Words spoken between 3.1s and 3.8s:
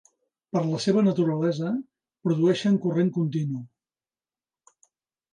continu.